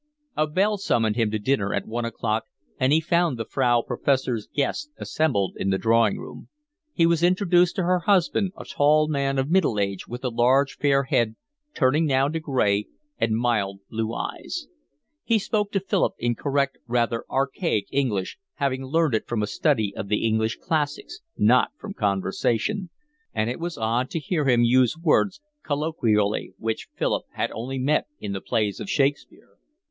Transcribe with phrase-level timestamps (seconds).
[0.35, 2.45] A bell summoned him to dinner at one o'clock,
[2.79, 6.49] and he found the Frau Professor's guests assembled in the drawing room.
[6.91, 10.77] He was introduced to her husband, a tall man of middle age with a large
[10.77, 11.35] fair head,
[11.75, 12.87] turning now to gray,
[13.19, 14.65] and mild blue eyes.
[15.23, 19.95] He spoke to Philip in correct, rather archaic English, having learned it from a study
[19.95, 22.89] of the English classics, not from conversation;
[23.35, 28.07] and it was odd to hear him use words colloquially which Philip had only met
[28.19, 29.49] in the plays of Shakespeare.